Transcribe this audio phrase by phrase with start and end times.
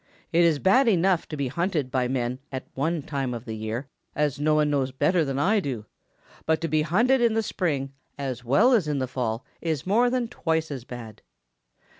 [0.33, 3.87] It is bad enough to be hunted by men at one time of the year,
[4.15, 5.85] as no one knows better than I do,
[6.47, 10.09] but to be hunted in the spring as well as in the fall is more
[10.09, 11.21] than twice as bad.